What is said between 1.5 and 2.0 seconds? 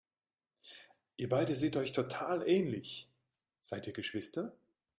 seht euch